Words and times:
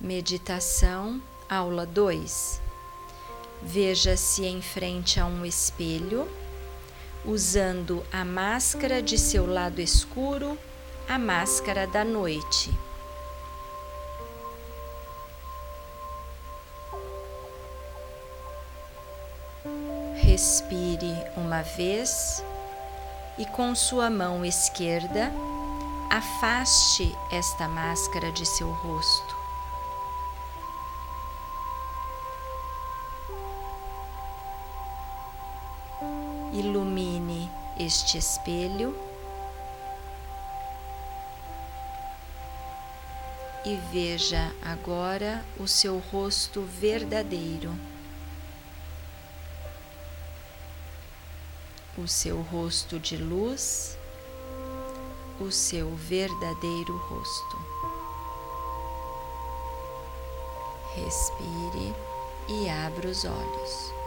Meditação, 0.00 1.20
aula 1.50 1.84
2. 1.84 2.62
Veja-se 3.60 4.46
em 4.46 4.62
frente 4.62 5.18
a 5.18 5.26
um 5.26 5.44
espelho, 5.44 6.30
usando 7.24 8.06
a 8.12 8.24
máscara 8.24 9.02
de 9.02 9.18
seu 9.18 9.44
lado 9.44 9.80
escuro, 9.80 10.56
a 11.08 11.18
máscara 11.18 11.84
da 11.84 12.04
noite. 12.04 12.70
Respire 20.14 21.12
uma 21.36 21.62
vez 21.62 22.44
e 23.36 23.44
com 23.46 23.74
sua 23.74 24.08
mão 24.08 24.44
esquerda 24.44 25.32
afaste 26.08 27.12
esta 27.32 27.66
máscara 27.66 28.30
de 28.30 28.46
seu 28.46 28.70
rosto. 28.70 29.47
Ilumine 36.52 37.50
este 37.78 38.18
espelho 38.18 38.94
e 43.64 43.76
veja 43.92 44.52
agora 44.62 45.44
o 45.58 45.66
seu 45.66 45.98
rosto 45.98 46.62
verdadeiro, 46.62 47.74
o 51.96 52.06
seu 52.08 52.40
rosto 52.40 52.98
de 52.98 53.16
luz, 53.16 53.98
o 55.40 55.50
seu 55.50 55.94
verdadeiro 55.96 56.96
rosto. 56.96 57.58
Respire 60.94 61.94
e 62.48 62.68
abra 62.68 63.08
os 63.08 63.24
olhos. 63.24 63.97